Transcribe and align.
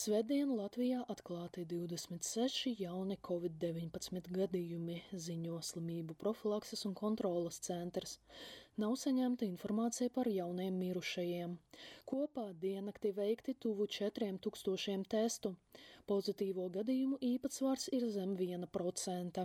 Svētdien 0.00 0.48
Latvijā 0.56 1.02
atklāti 1.12 1.66
26 1.68 2.70
jauni 2.80 3.18
covid-19 3.26 4.30
gadījumi, 4.32 4.94
ziņo 5.24 5.58
slimību 5.68 6.14
profilakses 6.22 6.86
un 6.88 6.94
kontrolas 6.96 7.58
centrs. 7.66 8.14
Nav 8.80 8.94
saņemta 9.02 9.44
informācija 9.44 10.08
par 10.14 10.30
jauniem 10.32 10.78
mirušajiem. 10.80 11.58
Kopā 12.08 12.46
diennakti 12.62 13.12
veikti 13.18 13.52
tuvu 13.66 13.90
4000 13.98 15.04
testu. 15.16 15.52
Pozitīvo 16.08 16.70
gadījumu 16.78 17.20
īpatsvars 17.34 17.90
ir 17.98 18.08
zem 18.14 18.32
1%. 18.40 19.44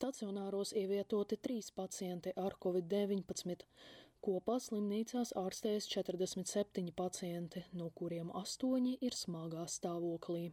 Stacionāros 0.00 0.74
ievietoti 0.82 1.38
trīs 1.46 1.70
pacienti 1.78 2.34
ar 2.34 2.58
covid-19. 2.66 3.70
Kopā 4.26 4.56
slimnīcās 4.58 5.30
ārstējas 5.38 5.84
47 5.86 6.88
pacienti, 6.98 7.60
no 7.78 7.92
kuriem 7.94 8.32
8 8.34 8.88
ir 9.06 9.14
smagā 9.14 9.68
stāvoklī. 9.70 10.48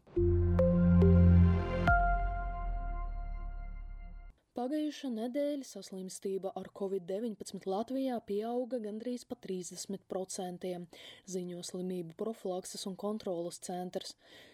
Pagājušā 4.54 5.10
nedēļa 5.16 5.66
saslimstība 5.66 6.52
ar 6.60 6.70
covid-19 6.78 7.66
Latvijā 7.66 8.20
pieauga 8.30 8.78
gandrīz 8.84 9.26
pa 9.26 9.40
30%, 9.42 10.70
ziņo 11.34 11.66
slimību 11.66 12.14
profilakses 12.20 12.86
un 12.86 12.94
kontrolas 12.94 13.58
centrs. 13.66 14.14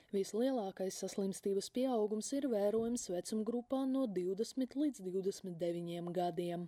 Vislielākais 0.10 0.96
saslimstības 1.04 1.68
pieaugums 1.70 2.32
ir 2.34 2.48
vērojams 2.50 3.04
vecumgrupā 3.14 3.84
no 3.86 4.08
20 4.10 4.72
līdz 4.82 5.04
29 5.06 6.10
gadiem. 6.16 6.64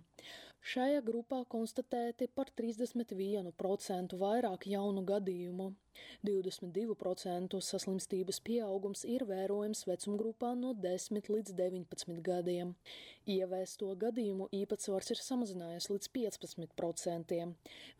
Šajā 0.62 1.00
grupā 1.02 1.40
konstatēti 1.50 2.28
par 2.30 2.52
31% 2.54 4.14
vairāk 4.20 4.68
jaunu 4.70 5.02
gadījumu. 5.08 5.72
22% 6.22 7.58
saslimstības 7.66 8.38
pieaugums 8.46 9.02
ir 9.10 9.26
vērojams 9.26 9.82
vecumgrupā 9.90 10.52
no 10.60 10.70
10 10.86 11.26
līdz 11.34 11.56
19 11.58 12.22
gadiem. 12.30 12.76
Ievēsto 13.30 13.92
gadījumu 14.02 14.48
īpatsvars 14.56 15.12
ir 15.14 15.22
samazinājies 15.22 15.88
līdz 15.92 16.10
15%. 16.16 17.40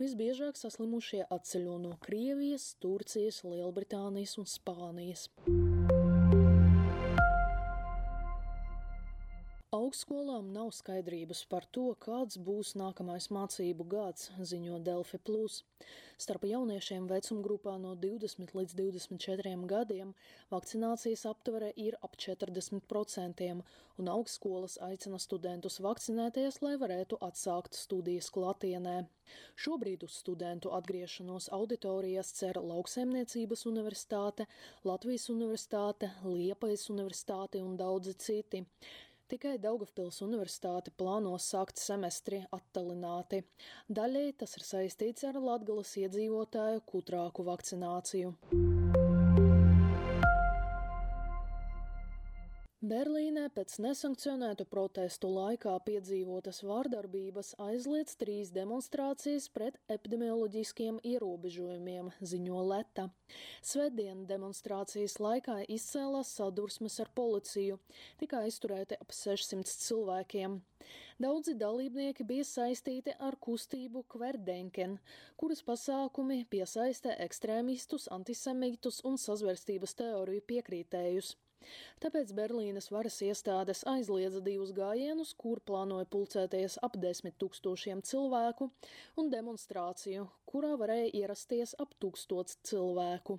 Visbiežāk 0.02 0.58
saslimušie 0.58 1.22
atceļo 1.30 1.78
no 1.86 1.96
Krievijas, 2.02 2.72
Turcijas, 2.82 3.44
Lielbritānijas 3.46 4.38
un 4.42 4.50
Spānijas. 4.50 5.28
Augstskolām 9.92 10.46
nav 10.54 10.70
skaidrības 10.72 11.42
par 11.52 11.66
to, 11.76 11.82
kāds 12.00 12.38
būs 12.40 12.70
nākamais 12.80 13.26
mācību 13.36 13.84
gads, 13.92 14.30
ziņo 14.40 14.78
Delfi 14.86 15.18
Plus. 15.20 15.58
Starp 16.16 16.46
jauniešiem 16.48 17.10
vecumgrupā 17.10 17.74
no 17.82 17.90
20 18.04 18.54
līdz 18.56 18.72
24 18.78 19.52
gadiem 19.68 20.14
vakcinācijas 20.54 21.26
aptvere 21.28 21.68
ir 21.76 21.98
ap 22.08 22.16
40%, 22.24 23.50
un 24.00 24.10
augstskolas 24.14 24.78
aicina 24.88 25.20
studentus 25.20 25.76
vakcinēties, 25.84 26.62
lai 26.64 26.72
varētu 26.80 27.20
atsākt 27.28 27.76
studijas 27.76 28.32
klātienē. 28.32 28.96
Šobrīd 29.60 30.08
uz 30.08 30.16
studentu 30.24 30.72
atgriešanos 30.72 31.52
auditorijas 31.52 32.32
cer 32.40 32.64
Lauksaimniecības 32.64 33.68
universitāte, 33.68 34.48
Latvijas 34.88 35.28
universitāte, 35.36 36.14
Liepais 36.24 36.88
universitāte 36.96 37.60
un 37.60 37.76
daudzi 37.76 38.16
citi. 38.16 38.64
Tikai 39.32 39.54
Daugavpils 39.56 40.18
universitāte 40.26 40.92
plāno 41.00 41.30
sākt 41.40 41.80
semestri 41.80 42.42
attālināti. 42.52 43.40
Daļai 43.88 44.26
tas 44.44 44.58
ir 44.60 44.66
saistīts 44.68 45.24
ar 45.24 45.40
Latgalas 45.40 45.94
iedzīvotāju 46.04 46.84
kutrāku 46.92 47.48
vakcināciju. 47.48 48.36
Berlīnē 52.82 53.44
pēc 53.54 53.76
nesankcionētu 53.78 54.64
protestu 54.66 55.28
laikā 55.30 55.76
piedzīvotas 55.86 56.64
vārdarbības 56.66 57.52
aizliedz 57.62 58.16
trīs 58.18 58.48
demonstrācijas 58.50 59.44
pret 59.54 59.76
epidemioloģiskiem 59.94 60.98
ierobežojumiem, 61.06 62.08
ziņo 62.26 62.64
Leta. 62.72 63.04
Svētdien 63.62 64.24
demonstrācijas 64.26 65.14
laikā 65.22 65.60
izcēlās 65.76 66.32
sadursmes 66.40 66.98
ar 67.04 67.12
policiju, 67.14 67.78
tika 68.18 68.42
aizturēti 68.48 68.98
ap 68.98 69.14
600 69.14 69.76
cilvēkiem. 69.84 70.58
Daudzi 71.22 71.54
dalībnieki 71.62 72.26
bija 72.26 72.48
saistīti 72.50 73.14
ar 73.14 73.38
kustību 73.46 74.02
Kverdenken, 74.10 74.98
kuras 75.38 75.62
pasākumi 75.62 76.42
piesaistē 76.50 77.14
ekstrēmistus, 77.28 78.10
antisemītus 78.10 79.04
un 79.06 79.22
sazvērstības 79.22 79.98
teoriju 80.02 80.48
piekrītējus. 80.50 81.36
Tāpēc 82.02 82.32
Berlīnes 82.36 82.90
varas 82.92 83.18
iestādes 83.24 83.84
aizliedza 83.88 84.42
divus 84.44 84.74
gājienus, 84.76 85.34
kur 85.38 85.62
plānoja 85.64 86.08
pulcēties 86.12 86.78
ap 86.82 86.98
desmit 87.02 87.38
tūkstošiem 87.42 88.02
cilvēku, 88.06 88.70
un 89.20 89.32
demonstrāciju, 89.32 90.28
kurā 90.48 90.74
varēja 90.80 91.10
ierasties 91.22 91.76
ap 91.82 91.96
tūkstots 92.02 92.60
cilvēku. 92.68 93.38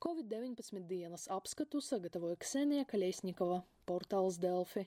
Covid-19 0.00 0.86
dienas 0.88 1.26
apskatu 1.28 1.82
sagatavoja 1.84 2.40
Ksenija 2.40 2.88
Kaļiesņikova, 2.88 3.60
portāls 3.84 4.40
Delfi. 4.40 4.86